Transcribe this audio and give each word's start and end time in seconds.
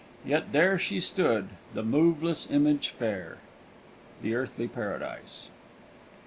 Yet 0.25 0.51
there 0.51 0.79
She 0.79 0.99
stood, 0.99 1.49
the 1.75 1.83
moveless 1.83 2.49
image 2.49 2.89
fair!" 2.89 3.37
_The 4.23 4.35
Earthly 4.35 4.67
Paradise. 4.67 5.51